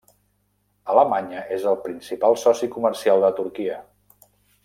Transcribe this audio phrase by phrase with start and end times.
[0.93, 3.77] Alemanya és el principal soci comercial de Turquia.